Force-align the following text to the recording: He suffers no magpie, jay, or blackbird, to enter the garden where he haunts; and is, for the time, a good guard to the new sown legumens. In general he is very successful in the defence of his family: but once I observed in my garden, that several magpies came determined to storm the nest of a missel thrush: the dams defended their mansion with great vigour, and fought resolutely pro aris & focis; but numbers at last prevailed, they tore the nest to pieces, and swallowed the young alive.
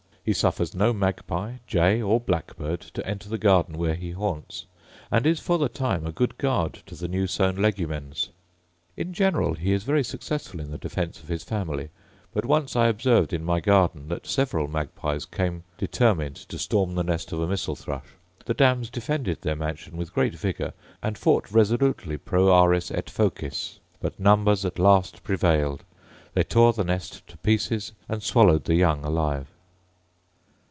He 0.23 0.33
suffers 0.33 0.75
no 0.75 0.93
magpie, 0.93 1.55
jay, 1.65 1.99
or 1.99 2.19
blackbird, 2.19 2.79
to 2.81 3.05
enter 3.07 3.27
the 3.27 3.39
garden 3.39 3.75
where 3.79 3.95
he 3.95 4.11
haunts; 4.11 4.67
and 5.09 5.25
is, 5.25 5.39
for 5.39 5.57
the 5.57 5.67
time, 5.67 6.05
a 6.05 6.11
good 6.11 6.37
guard 6.37 6.83
to 6.85 6.93
the 6.95 7.07
new 7.07 7.25
sown 7.25 7.55
legumens. 7.55 8.29
In 8.95 9.13
general 9.13 9.55
he 9.55 9.71
is 9.71 9.83
very 9.83 10.03
successful 10.03 10.59
in 10.59 10.69
the 10.69 10.77
defence 10.77 11.23
of 11.23 11.27
his 11.27 11.43
family: 11.43 11.89
but 12.35 12.45
once 12.45 12.75
I 12.75 12.85
observed 12.87 13.33
in 13.33 13.43
my 13.43 13.61
garden, 13.61 14.09
that 14.09 14.27
several 14.27 14.67
magpies 14.67 15.25
came 15.25 15.63
determined 15.79 16.35
to 16.35 16.59
storm 16.59 16.93
the 16.93 17.03
nest 17.03 17.31
of 17.31 17.41
a 17.41 17.47
missel 17.47 17.75
thrush: 17.75 18.09
the 18.45 18.53
dams 18.53 18.91
defended 18.91 19.41
their 19.41 19.55
mansion 19.55 19.97
with 19.97 20.13
great 20.13 20.35
vigour, 20.35 20.73
and 21.01 21.17
fought 21.17 21.49
resolutely 21.51 22.17
pro 22.17 22.53
aris 22.63 22.91
& 23.03 23.05
focis; 23.07 23.79
but 23.99 24.19
numbers 24.19 24.65
at 24.65 24.77
last 24.77 25.23
prevailed, 25.23 25.83
they 26.35 26.43
tore 26.43 26.73
the 26.73 26.83
nest 26.83 27.25
to 27.27 27.37
pieces, 27.37 27.93
and 28.07 28.21
swallowed 28.21 28.65
the 28.65 28.75
young 28.75 29.03
alive. 29.03 29.47